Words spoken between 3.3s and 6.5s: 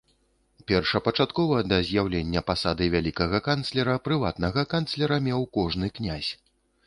канцлера, прыватнага канцлера меў кожны князь.